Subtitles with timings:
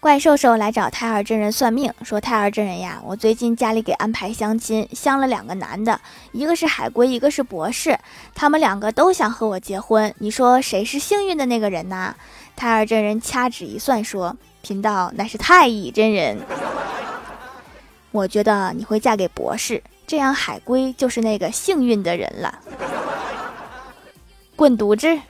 [0.00, 6.00] 怪兽兽来找太二真人算命，说：“太二真人呀，我最近家里给安排相亲，相了两个男的，
[6.32, 7.98] 一个是海龟，一个是博士，
[8.34, 12.14] 他们两个都想和我结婚，你说谁是幸运的那个人呢？”
[12.56, 16.38] 太二真人掐指一算，说：“贫道乃是太乙真人，
[18.10, 22.58] 我觉得你会嫁给博士，这样海龟就是那个幸运的人了。”
[24.56, 25.20] 滚犊子！